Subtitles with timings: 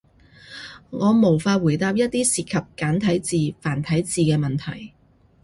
[0.89, 3.19] 我無法回答一啲涉及簡體
[3.51, 4.91] 字、繁體字嘅提問